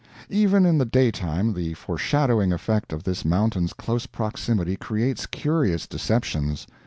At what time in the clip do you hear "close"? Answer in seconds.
3.71-4.07